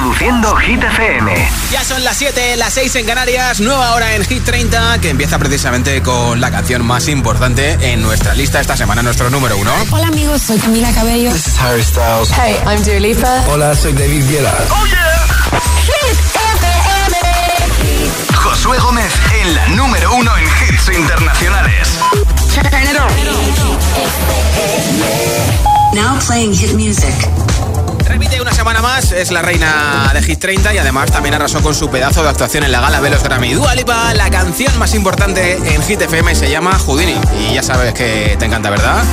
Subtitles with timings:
[0.00, 1.48] Reproduciendo Hit FM.
[1.70, 5.38] Ya son las 7, las 6 en Canarias, nueva hora en Hit 30, que empieza
[5.38, 9.70] precisamente con la canción más importante en nuestra lista esta semana, nuestro número uno.
[9.90, 11.30] Hola amigos, soy Camila Cabello.
[11.30, 12.30] This is Harry Styles.
[12.30, 13.44] Hey, I'm Dua Lipa.
[13.48, 14.54] Hola, soy David Guetta.
[14.70, 15.60] Oh yeah.
[15.84, 16.18] Hit
[16.54, 17.16] FM.
[18.36, 19.12] Josué Gómez
[19.42, 21.98] en la número uno en hits internacionales.
[25.92, 27.49] Now playing hit music.
[28.10, 31.76] Repite una semana más, es la reina de Hit 30 y además también arrasó con
[31.76, 33.54] su pedazo de actuación en la gala de los Grammy.
[33.54, 37.14] Dualipa, la canción más importante en Hit FM se llama Houdini.
[37.38, 39.04] Y ya sabes que te encanta, ¿verdad?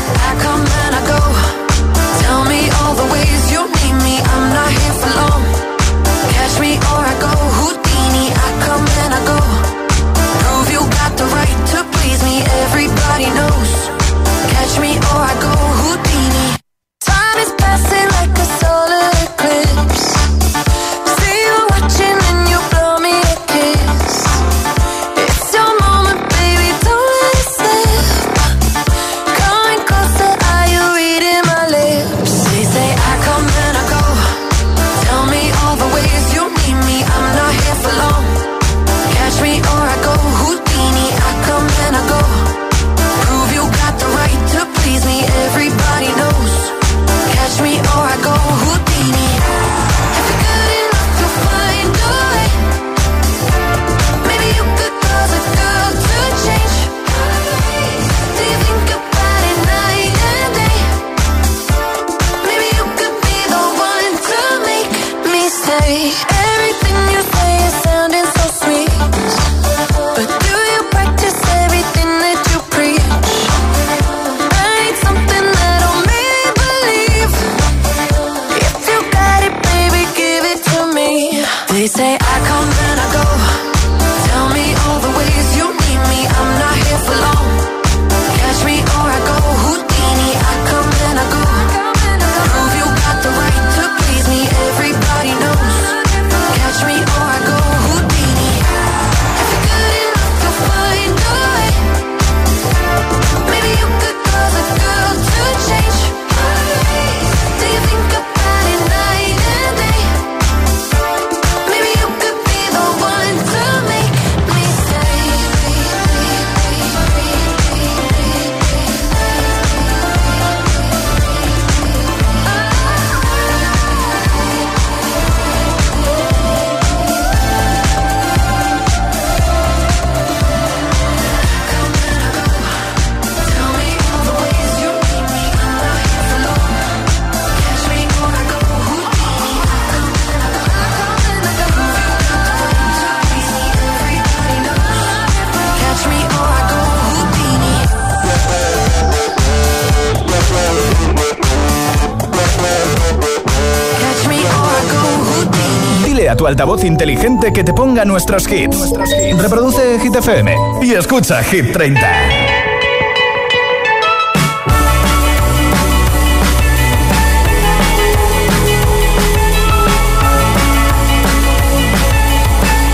[156.48, 158.94] tu altavoz inteligente que te ponga nuestros hits.
[159.38, 162.00] Reproduce Hit FM y escucha Hit 30.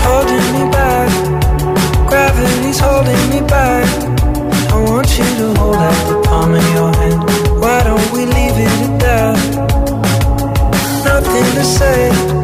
[0.04, 1.10] Holding me back,
[2.08, 3.86] gravity's holding me back.
[4.72, 7.22] I want you to hold out the palm of your hand.
[7.60, 9.38] Why don't we leave it at?
[11.04, 12.43] Nothing to say.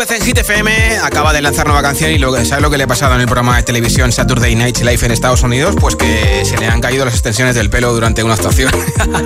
[0.00, 2.84] López en Hit FM acaba de lanzar nueva canción y lo, ¿sabes lo que le
[2.84, 5.74] ha pasado en el programa de televisión Saturday Night Live en Estados Unidos?
[5.78, 8.72] Pues que se le han caído las extensiones del pelo durante una actuación.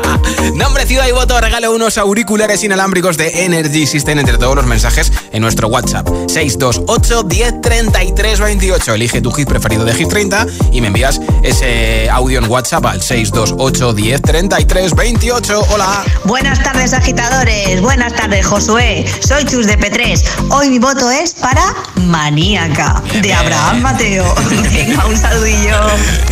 [0.57, 5.12] Nombre, ciudad y voto, regalo unos auriculares inalámbricos de Energy System entre todos los mensajes
[5.31, 6.09] en nuestro WhatsApp.
[6.26, 8.95] 628 10 33 28.
[8.95, 13.00] Elige tu hit preferido de Hit 30 y me envías ese audio en WhatsApp al
[13.00, 15.66] 628 10 33 28.
[15.71, 16.04] Hola.
[16.25, 17.81] Buenas tardes, agitadores.
[17.81, 19.04] Buenas tardes, Josué.
[19.25, 20.50] Soy Chus de P3.
[20.50, 24.35] Hoy mi voto es para Maníaca, de Abraham Mateo.
[24.73, 25.76] Venga, un saludillo.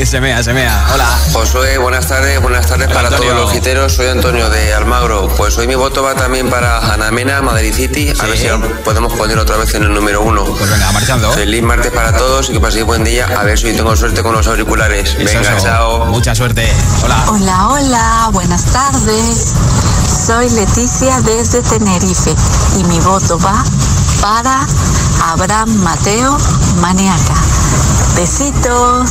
[0.04, 0.86] Semea, semea.
[0.94, 1.06] Hola.
[1.32, 3.32] Josué, buenas tardes, buenas tardes Hola, para Antonio.
[3.32, 3.92] todos los giteros.
[3.94, 5.28] Soy Antonio de Almagro.
[5.36, 8.10] Pues hoy mi voto va también para Hanamena, Madrid City.
[8.10, 8.26] A Sí.
[8.26, 8.48] ver si
[8.84, 10.44] podemos poner otra vez en el número uno.
[10.44, 11.30] Pues venga, marchando.
[11.32, 13.28] Feliz martes para todos y que paséis buen día.
[13.38, 15.10] A ver si hoy tengo suerte con los auriculares.
[15.10, 15.66] Eso, Venga, eso.
[15.66, 16.06] chao.
[16.06, 16.70] Mucha suerte.
[17.04, 17.24] Hola.
[17.28, 19.52] Hola, hola, buenas tardes.
[20.26, 22.34] Soy Leticia desde Tenerife
[22.78, 23.64] y mi voto va
[24.22, 24.64] para
[25.32, 26.38] Abraham Mateo
[26.80, 27.61] Maniaca.
[28.16, 29.10] Besitos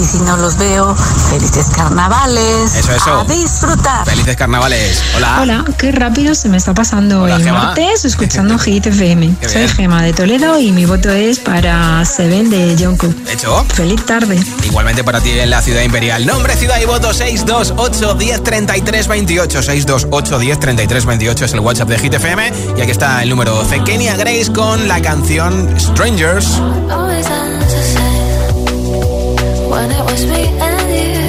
[0.00, 0.94] y si no los veo,
[1.30, 2.74] felices carnavales.
[2.74, 3.20] Eso, eso.
[3.20, 4.04] A disfrutar.
[4.04, 5.02] Felices carnavales.
[5.16, 5.38] Hola.
[5.40, 7.64] Hola, qué rápido se me está pasando Hola, el Gema.
[7.64, 9.36] martes escuchando Hit FM.
[9.40, 9.74] Qué Soy bien.
[9.76, 13.14] Gema de Toledo y mi voto es para Seven de Jungkook.
[13.30, 13.64] Hecho.
[13.74, 14.38] Feliz tarde.
[14.64, 16.26] Igualmente para ti en la ciudad imperial.
[16.26, 19.62] Nombre, ciudad y voto 628 10 33 28.
[19.62, 22.52] 628 10 33 28 es el WhatsApp de Hit FM.
[22.76, 23.82] Y aquí está el número 12.
[23.84, 26.60] Kenia Grace con la canción Strangers.
[29.72, 31.21] When it was me and you.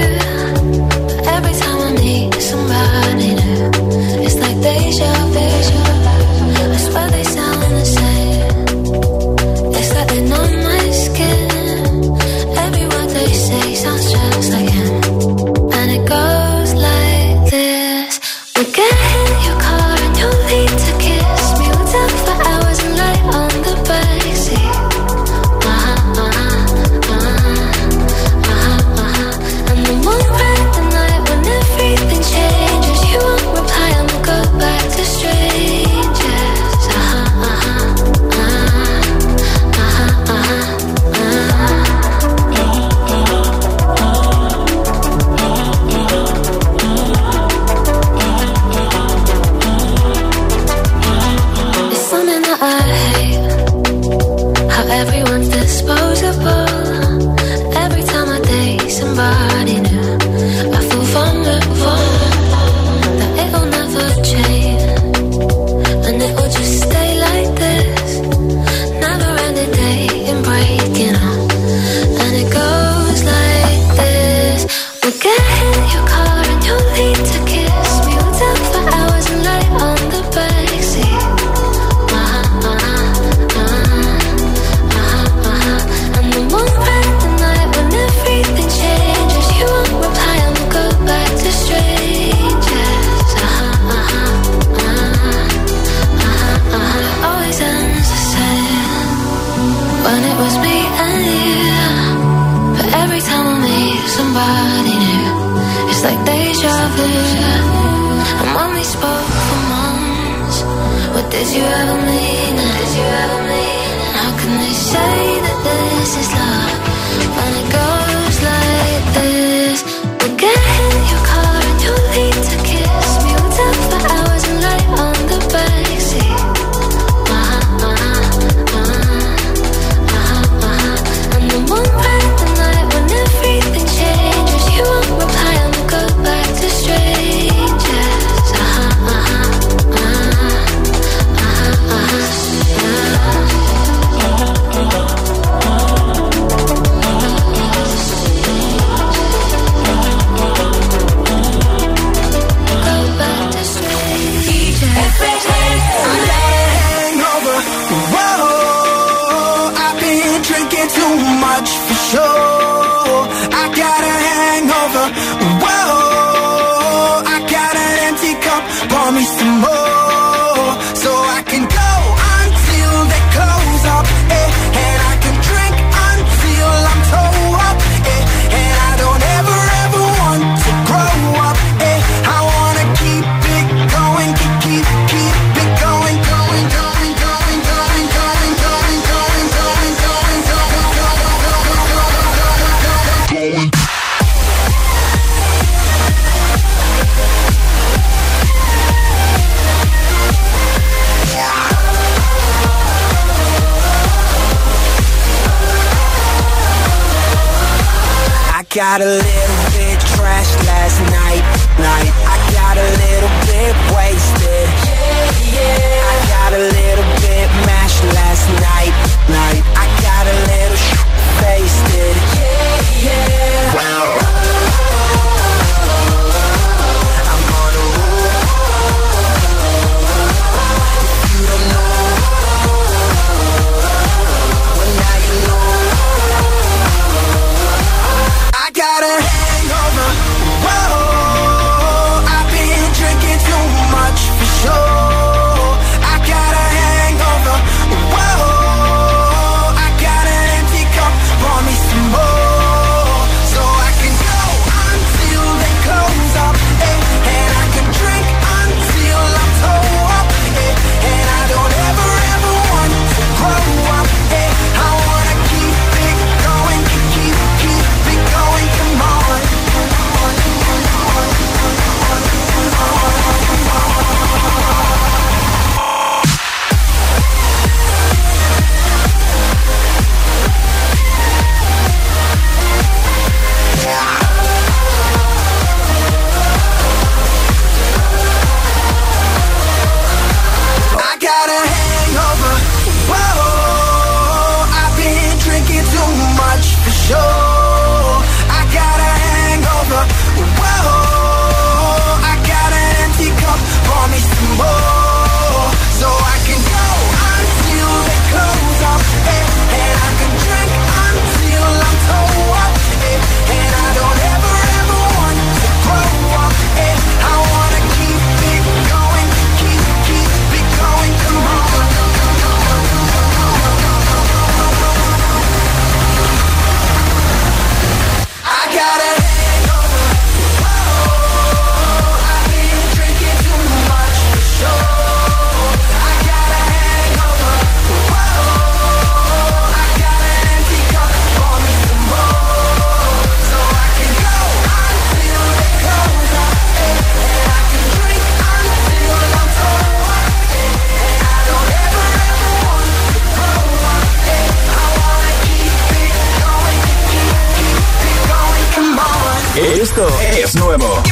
[359.93, 361.03] Esto es nuevo.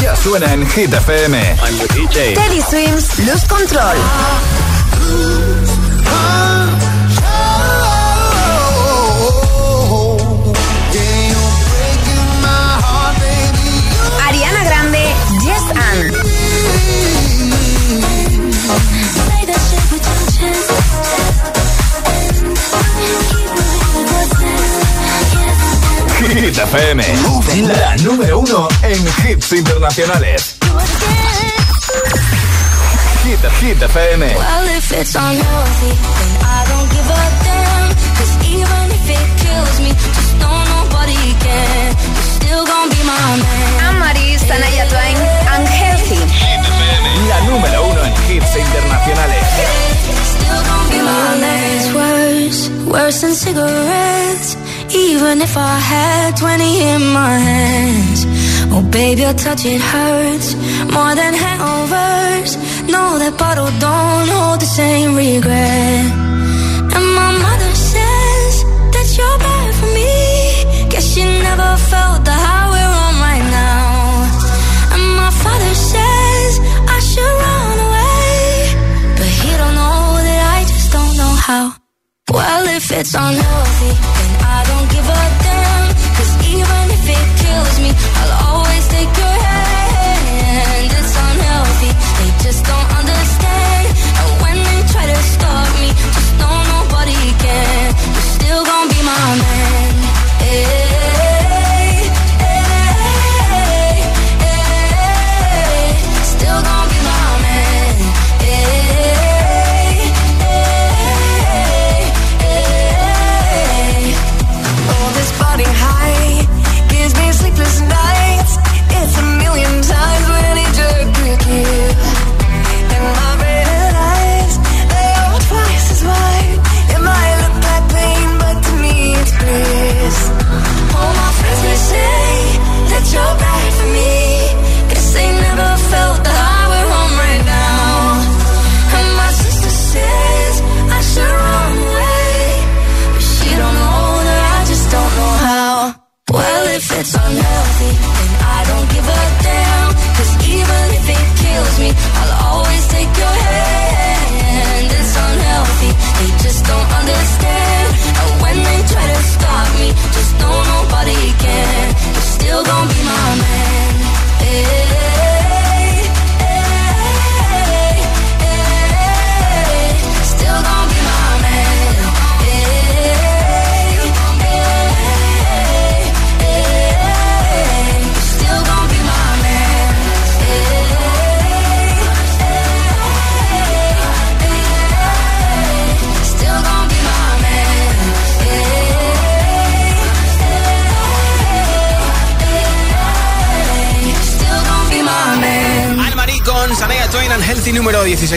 [0.00, 1.56] Ya suena en Hit FM.
[1.60, 2.34] I'm with DJ.
[2.34, 3.96] Teddy Swims, Luz Control.
[26.48, 27.04] Hit FM,
[27.76, 30.56] la número uno en hits internacionales.
[33.22, 34.34] Hit, Hit FM.
[34.34, 35.92] Well, if it's unhealthy,
[36.40, 37.92] I don't give a damn.
[42.24, 43.80] Still gonna be my man.
[43.84, 45.16] Amaris, Tanaya Twain,
[45.54, 46.16] Unhealthy.
[46.16, 47.28] Hit FM.
[47.28, 49.44] La número uno en hits internacionales.
[50.24, 51.58] Still gonna be my man.
[55.14, 58.20] Even if I had 20 in my hands.
[58.72, 60.54] Oh, baby, your touch, it hurts
[60.94, 62.52] more than hangovers.
[62.94, 66.04] No, that bottle don't hold the same regret.
[66.96, 68.52] And my mother says
[68.94, 70.12] that you're bad for me.
[70.90, 74.94] Guess she never felt the high we're on right now.
[74.94, 76.52] And my father says
[76.96, 78.36] I should run away.
[79.16, 81.64] But he don't know that I just don't know how.
[82.30, 84.07] Well, if it's unhealthy,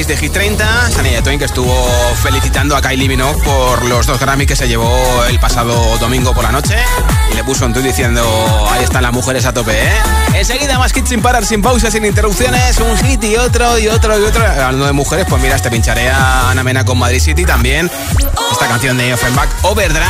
[0.08, 0.90] de G30.
[0.90, 1.74] Sanilla Twain que estuvo
[2.24, 6.44] felicitando a Kylie Minogue por los dos Grammy que se llevó el pasado domingo por
[6.44, 6.76] la noche.
[7.32, 8.24] Y le puso un tuit diciendo,
[8.72, 9.74] ahí están las mujeres a tope.
[9.74, 9.92] ¿eh?
[10.34, 12.80] Enseguida más hits sin parar, sin pausas, sin interrupciones.
[12.80, 14.44] Un hit y otro y otro y otro.
[14.46, 17.92] Hablando de mujeres, pues mira, este pincharé a Ana Mena con Madrid City también.
[18.52, 20.06] Esta canción de Offenbach, Overdrive.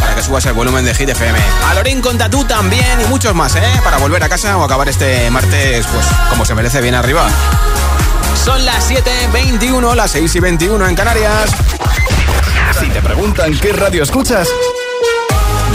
[0.00, 1.38] Para que subas el volumen de Hit FM.
[1.70, 3.54] Alorín con Tatú también y muchos más.
[3.56, 3.62] ¿eh?
[3.84, 7.28] Para volver a casa o acabar este martes, pues como se merece, bien arriba.
[8.44, 11.50] Son las 7.21, las 6 y 21 en Canarias.
[12.78, 14.48] Si te preguntan qué radio escuchas,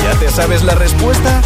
[0.03, 1.41] ¿ya te sabes la respuesta?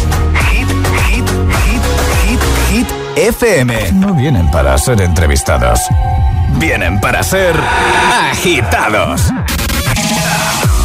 [0.50, 0.68] Hit,
[1.08, 1.26] hit,
[1.64, 1.82] hit,
[2.26, 3.92] hit, hit, FM.
[3.92, 5.80] No vienen para ser entrevistados,
[6.58, 7.56] vienen para ser
[8.30, 9.22] agitados.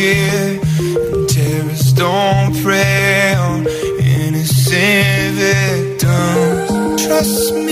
[0.00, 0.60] Year.
[1.12, 3.66] And terrorists don't prey on
[3.98, 7.04] innocent victims.
[7.04, 7.69] Trust me,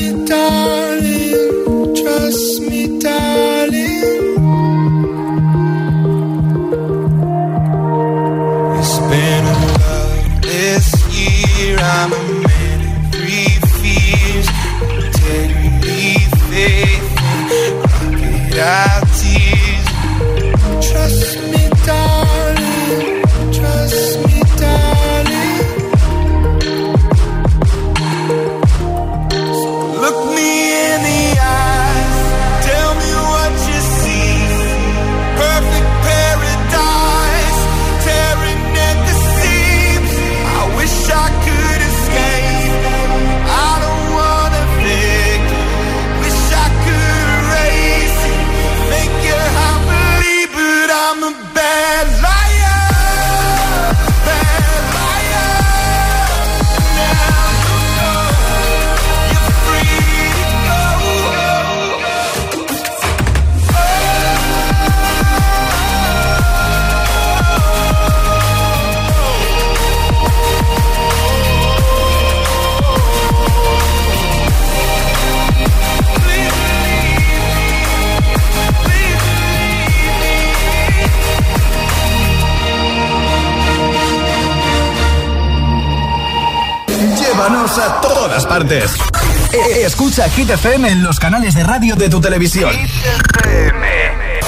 [90.19, 92.73] Escucha Hit FM en los canales de radio de tu televisión.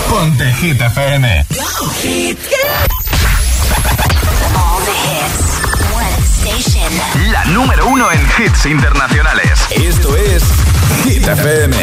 [0.09, 1.47] Ponte Hit FM.
[7.31, 9.61] La número uno en hits internacionales.
[9.71, 10.43] Esto es
[11.05, 11.77] Hit FM.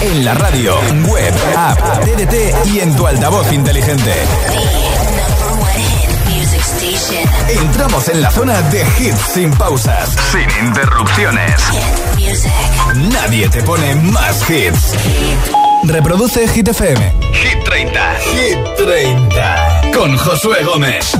[0.00, 4.14] En la radio, web, app, TDT y en tu altavoz inteligente.
[7.48, 11.52] Entramos en la zona de hits sin pausas, Sin interrupciones.
[12.94, 14.94] Nadie te pone más hits.
[15.84, 17.12] Reproduce Hit FM.
[17.32, 18.14] Hit 30.
[18.32, 19.90] Hit 30.
[19.92, 21.16] Con Josué Gómez.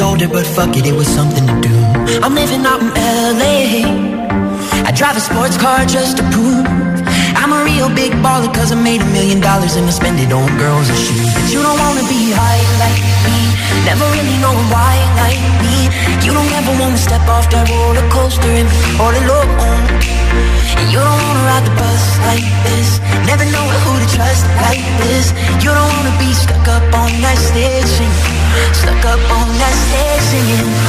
[0.00, 1.74] Older But fuck it, it was something to do.
[2.24, 3.84] I'm living out in L.A.
[4.88, 6.66] I drive a sports car just to prove
[7.36, 10.32] I'm a real big baller Cause I made a million dollars And I spend it
[10.32, 11.28] on girls and shoes.
[11.34, 13.38] But you don't wanna be high like me
[13.84, 15.76] Never really knowing why like me.
[16.24, 20.20] You don't ever wanna step off that roller coaster And be all alone
[20.80, 24.80] and you don't wanna ride the bus like this Never know who to trust like
[25.02, 25.34] this.
[25.60, 27.90] You don't wanna be stuck up on that stage
[30.30, 30.79] singing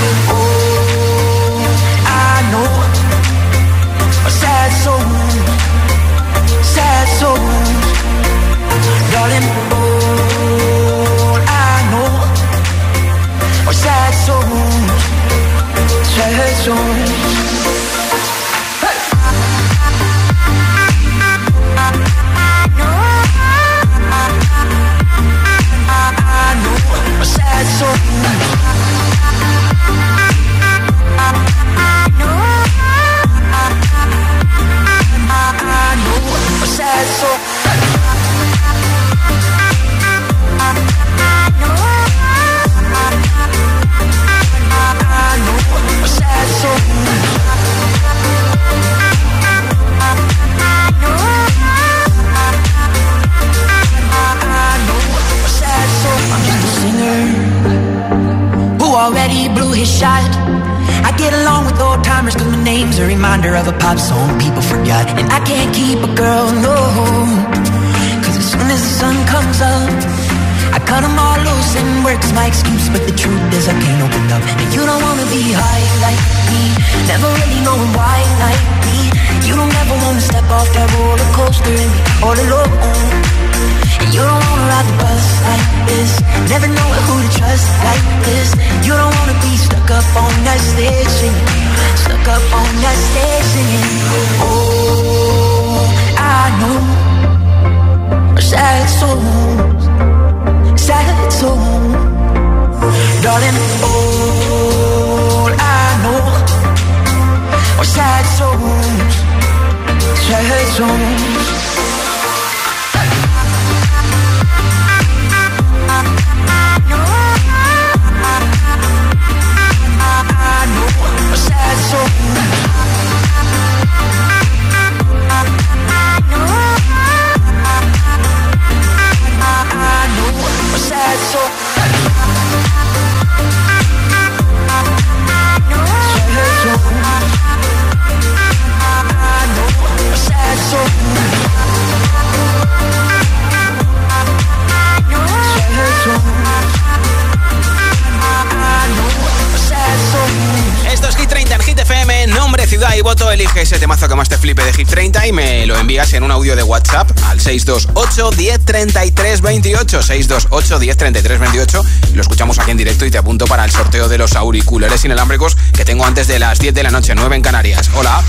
[153.01, 153.31] y voto.
[153.31, 156.23] Elige ese temazo que más te flipe de Hit 30 y me lo envías en
[156.23, 160.03] un audio de WhatsApp al 628 10 33 28.
[160.03, 161.83] 628 10 33 28.
[162.13, 165.57] Lo escuchamos aquí en directo y te apunto para el sorteo de los auriculares inalámbricos
[165.73, 167.89] que tengo antes de las 10 de la noche, 9 en Canarias.
[167.95, 168.21] Hola.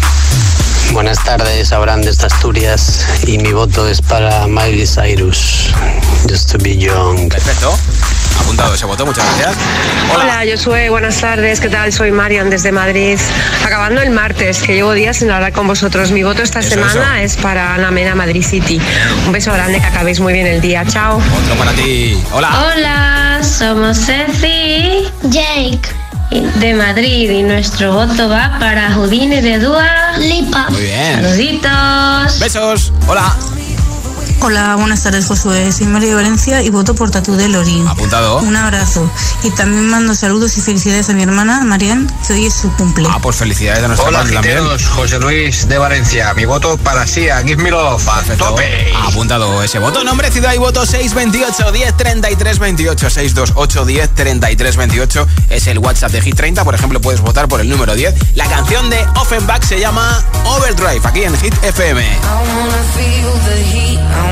[0.93, 5.71] Buenas tardes, Abraham desde Asturias y mi voto es para Miley Cyrus,
[6.29, 7.29] Just to be young.
[7.29, 7.77] Perfecto.
[8.41, 9.57] Apuntado ese voto, muchas gracias.
[10.15, 11.93] Hola, Josué, buenas tardes, ¿qué tal?
[11.93, 13.19] Soy Marian desde Madrid.
[13.65, 16.11] Acabando el martes, que llevo días sin hablar con vosotros.
[16.11, 18.81] Mi voto esta Eso, semana es para Ana Mena Madrid City.
[19.27, 20.85] Un beso grande, que acabéis muy bien el día.
[20.87, 21.17] Chao.
[21.17, 22.19] Otro para ti.
[22.33, 22.73] Hola.
[22.75, 30.71] Hola, somos Ceci, Jake de Madrid y nuestro voto va para Houdini de Dua Lipa.
[30.71, 31.23] Muy bien.
[31.23, 32.39] Saluditos.
[32.39, 32.93] Besos.
[33.07, 33.35] Hola.
[34.45, 35.71] Hola, buenas tardes, Josué.
[35.71, 37.87] Soy María Valencia y voto por Tatú de Lorín.
[37.87, 38.39] Apuntado.
[38.41, 39.09] Un abrazo.
[39.45, 43.09] Y también mando saludos y felicidades a mi hermana, Marian, que hoy es su cumple.
[43.09, 46.35] Ah, pues felicidades de nuestra Hola, giteros, José Luis de Valencia.
[46.35, 48.93] Mi voto para Sia, Give Me Love, a tope.
[49.01, 55.29] Apuntado ese voto, nombre, ciudad y voto 628 10 33 28 628 10 33 28
[55.51, 58.13] es el WhatsApp de Hit 30, por ejemplo puedes votar por el número 10.
[58.35, 62.03] La canción de Offenbach se llama Overdrive aquí en Hit FM.
[62.03, 62.17] I
[62.59, 64.32] wanna feel the heat, I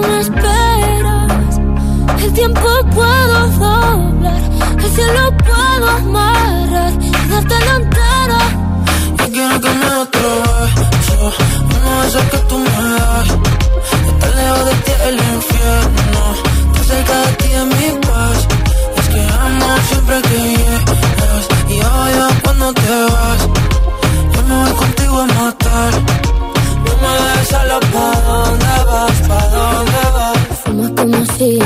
[0.00, 1.60] no me esperas.
[2.22, 4.42] El tiempo puedo doblar,
[4.84, 8.40] el cielo puedo amarrar y darte la entera.
[9.18, 11.32] Yo quiero que me otro beso,
[11.76, 13.28] uno de esos que tú me das.
[14.08, 16.22] Estar lejos de ti el infierno,
[16.66, 18.38] estar cerca de ti es mi paz.
[18.98, 23.40] Es que amo siempre que llegas y odio cuando te vas.
[24.34, 26.37] Yo me voy contigo a matar
[27.02, 30.38] me solo pa' dónde vas, pa' dónde vas.
[30.64, 31.58] Fuma como si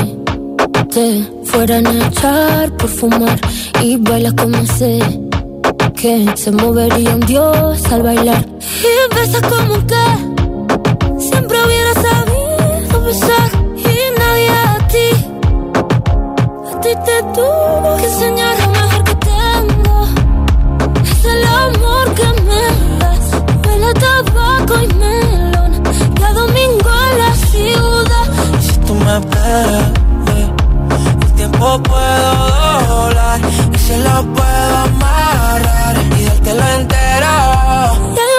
[0.93, 1.07] te
[1.45, 3.39] fueran a echar por fumar
[3.81, 4.99] y baila como sé
[5.95, 8.45] que se movería un dios al bailar.
[8.59, 10.05] Y besas como que
[11.17, 15.09] siempre hubiera sabido besar y nadie a ti,
[16.71, 20.07] a ti te tuvo que enseñar lo mejor que tengo.
[21.03, 22.63] Es el amor que me
[22.99, 23.25] das,
[23.65, 24.92] huele tabaco y
[29.53, 33.39] El tiempo puedo doblar
[33.71, 38.32] y se lo puedo amarrar y dártelo entero.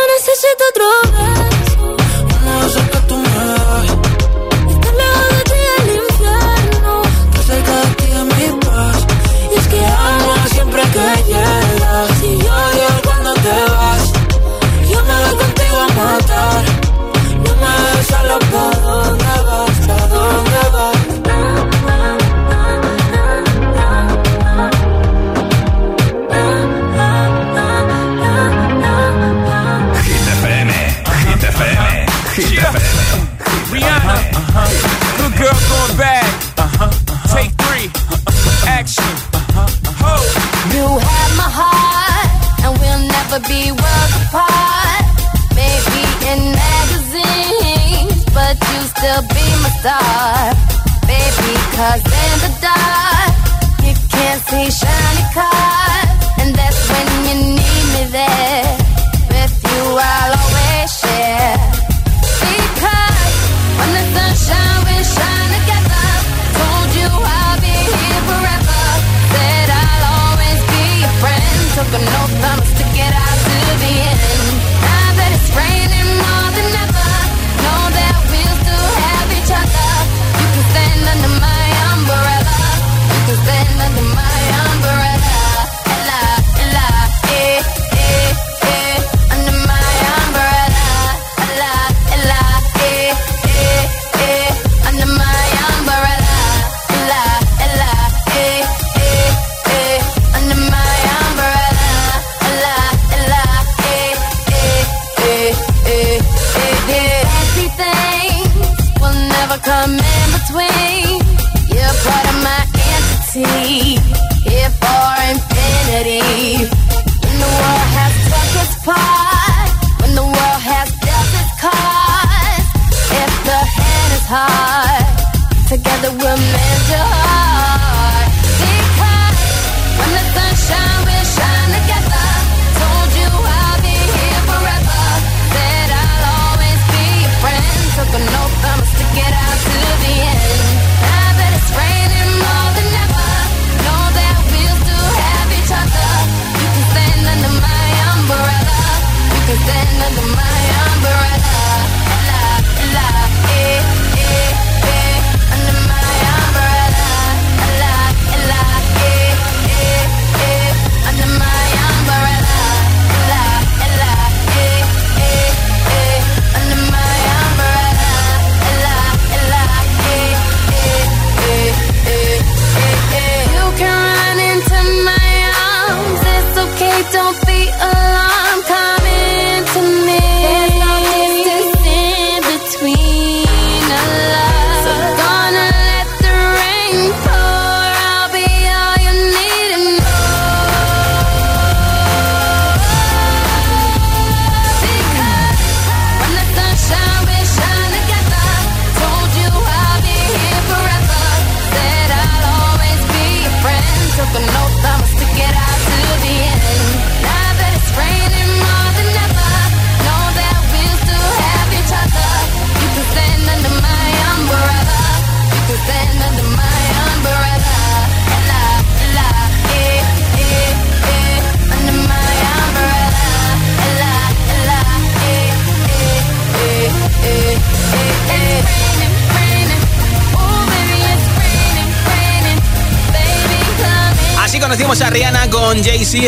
[49.05, 50.57] still be my star.
[51.05, 53.33] Baby, cause in the dark,
[53.85, 56.09] you can't see shiny cars.
[56.41, 58.71] And that's when you need me there.
[59.29, 61.61] With you, I'll always share.
[62.49, 63.35] Because
[63.77, 66.09] when the sunshine will shine together,
[66.57, 68.85] told you I'll be here forever.
[69.33, 71.57] Said I'll always be your friend.
[71.77, 74.49] Took a oath, promise to get out to the end.
[74.81, 76.04] Now that it's raining.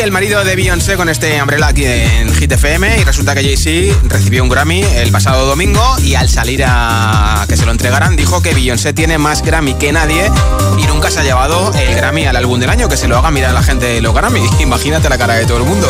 [0.01, 2.99] El marido de Beyoncé, con este Umbrella aquí en Hit FM.
[2.99, 7.57] Y resulta que Jay-Z recibió un Grammy el pasado domingo y al salir a que
[7.57, 10.31] se lo entregaran dijo que Beyoncé tiene más Grammy que nadie
[10.77, 12.87] y nunca se ha llevado el Grammy al álbum del año.
[12.87, 14.47] Que se lo haga mirar la gente los Grammy.
[14.59, 15.87] Imagínate la cara de todo el mundo.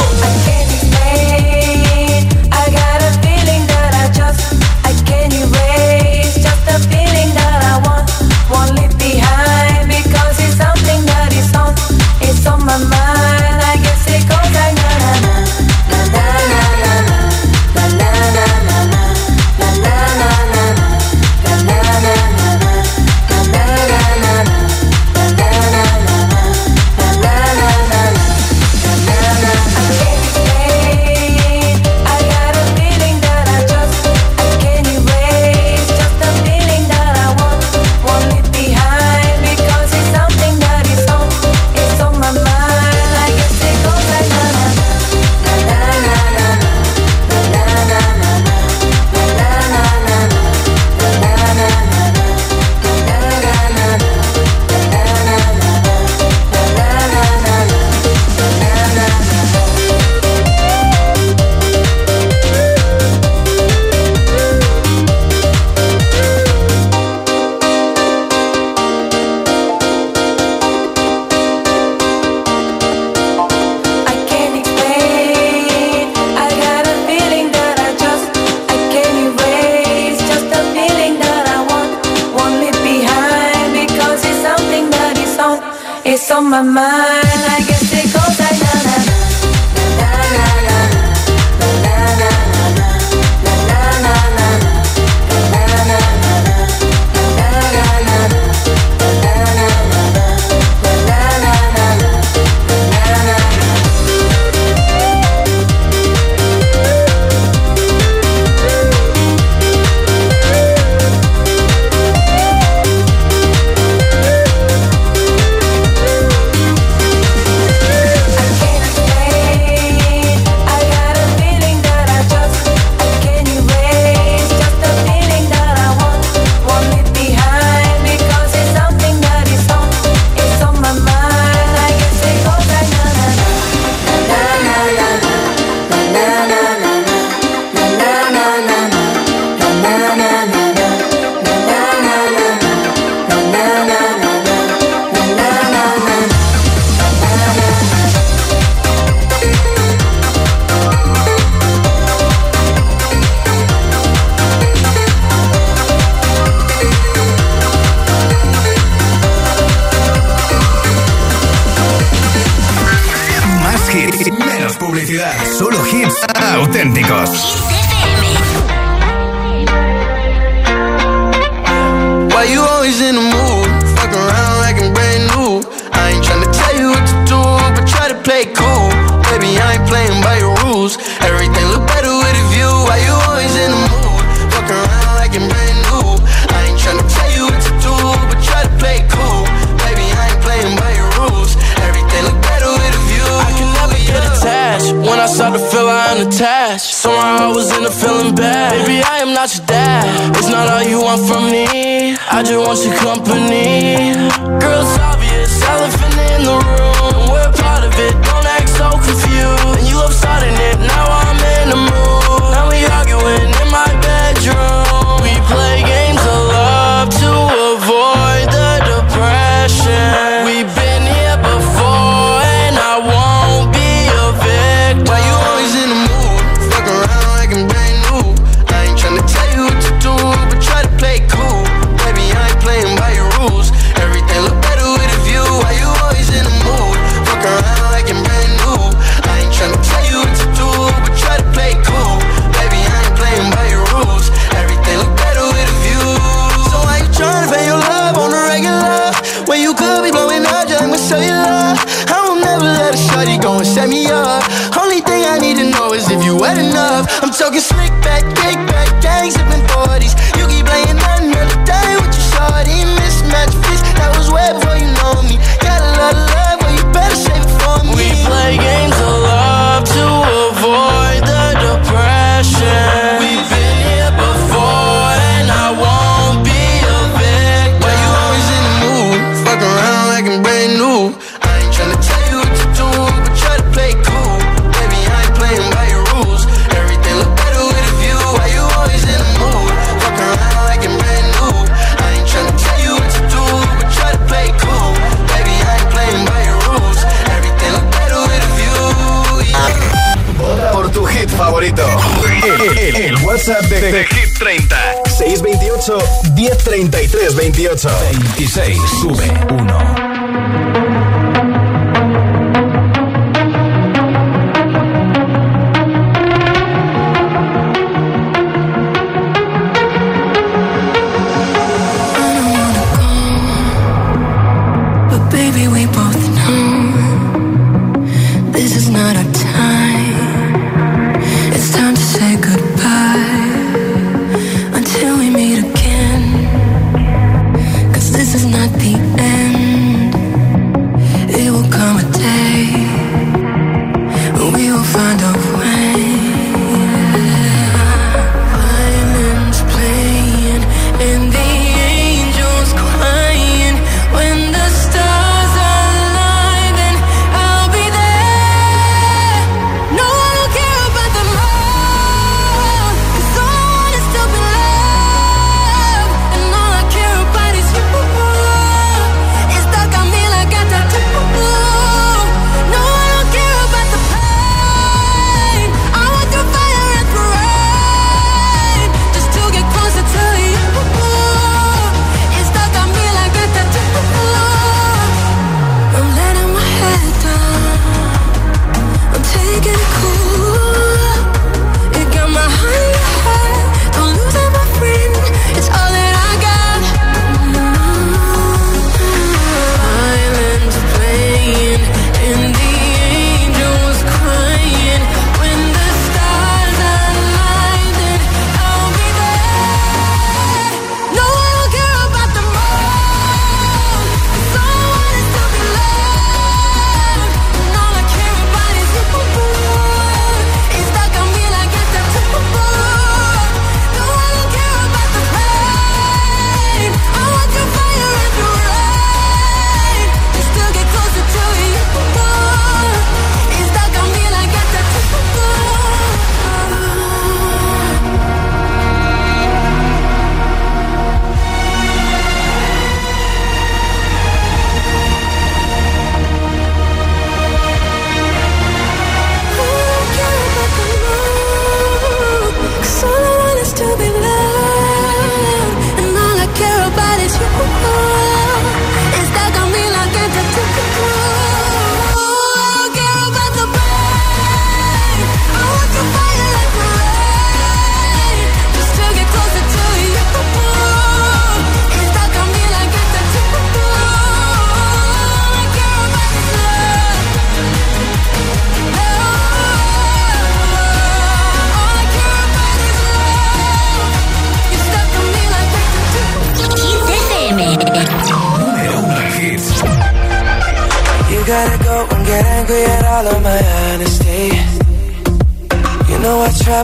[307.78, 308.18] 28.
[308.38, 308.80] 26.
[309.02, 309.37] Sube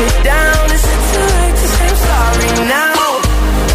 [0.00, 0.64] you down.
[0.72, 3.20] Is it too late to say I'm sorry now?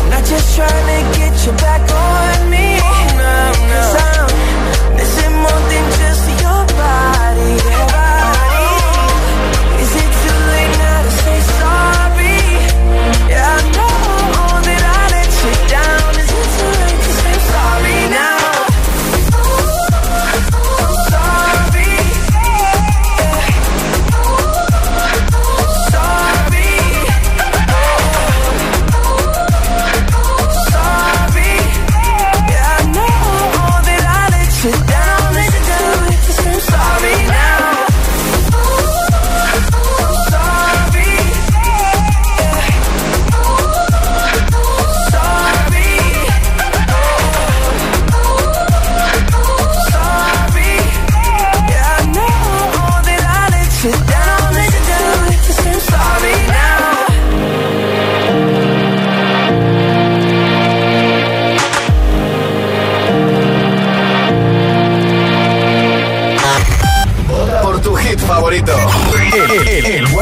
[0.01, 2.80] I'm not just trying to get you back on me.
[3.17, 4.14] No, no.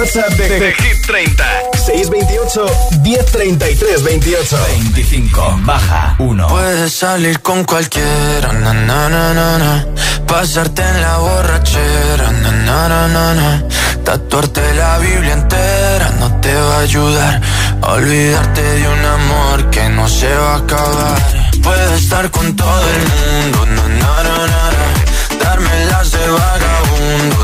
[0.04, 1.46] WhatsApp de, de Hit 30.
[1.86, 2.66] 628
[3.04, 4.58] 1033 28
[4.94, 5.60] 25.
[5.64, 6.48] Baja 1.
[6.48, 9.86] Puedes salir con cualquiera, na, na, na, na, na.
[10.28, 13.64] pasarte en la borrachera, na, na, na, na, na.
[14.04, 17.42] tatuarte la Biblia entera no te va a ayudar
[17.82, 21.18] a olvidarte de un amor que no se va a acabar.
[21.64, 25.44] Puedes estar con todo el mundo, na, na, na, na, na.
[25.46, 27.44] darme las de vagabundo,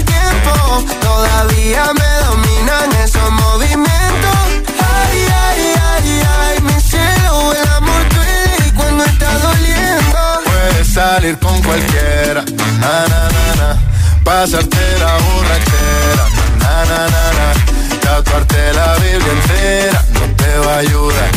[0.00, 4.38] el tiempo, todavía me dominan esos movimientos.
[4.78, 10.18] Ay, ay, ay, ay, mi cielo, el amor duele cuando está doliendo.
[10.44, 12.42] Puedes salir con cualquiera,
[12.80, 13.78] na na na na.
[14.24, 16.24] Pasarte la borrachera,
[16.58, 18.00] na na na na.
[18.00, 21.30] Tatuarte la Biblia entera no te va a ayudar.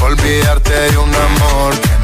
[0.00, 2.03] Olvidarte de un amor que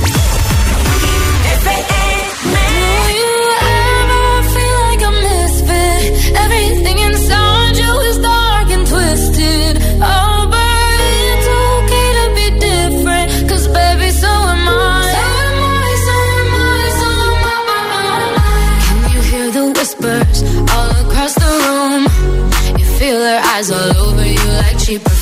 [10.03, 11.57] All but to
[11.93, 15.13] get a bit different cuz baby so and mine
[16.05, 18.35] so and mine so and mine
[18.83, 20.37] can you hear the whispers
[20.75, 22.03] all across the room?
[22.79, 23.19] You feel
[23.53, 25.20] eyes all over you like perfume.